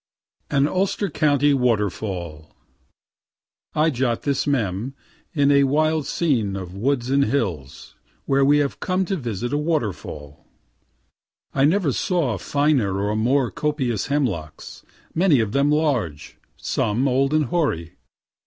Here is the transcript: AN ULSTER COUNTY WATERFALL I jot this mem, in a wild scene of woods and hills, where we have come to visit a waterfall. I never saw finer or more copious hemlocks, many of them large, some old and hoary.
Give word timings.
AN 0.49 0.67
ULSTER 0.67 1.11
COUNTY 1.11 1.53
WATERFALL 1.53 2.55
I 3.75 3.91
jot 3.91 4.23
this 4.23 4.47
mem, 4.47 4.95
in 5.35 5.51
a 5.51 5.65
wild 5.65 6.07
scene 6.07 6.55
of 6.55 6.73
woods 6.73 7.11
and 7.11 7.25
hills, 7.25 7.93
where 8.25 8.43
we 8.43 8.57
have 8.57 8.79
come 8.79 9.05
to 9.05 9.15
visit 9.15 9.53
a 9.53 9.59
waterfall. 9.59 10.47
I 11.53 11.65
never 11.65 11.91
saw 11.91 12.39
finer 12.39 12.99
or 12.99 13.15
more 13.15 13.51
copious 13.51 14.07
hemlocks, 14.07 14.81
many 15.13 15.39
of 15.39 15.51
them 15.51 15.69
large, 15.69 16.35
some 16.57 17.07
old 17.07 17.31
and 17.31 17.45
hoary. 17.45 17.93